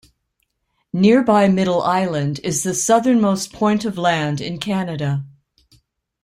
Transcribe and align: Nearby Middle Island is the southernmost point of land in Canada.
Nearby 0.93 1.47
Middle 1.47 1.83
Island 1.83 2.39
is 2.43 2.63
the 2.63 2.73
southernmost 2.73 3.53
point 3.53 3.85
of 3.85 3.99
land 3.99 4.41
in 4.41 4.57
Canada. 4.57 5.23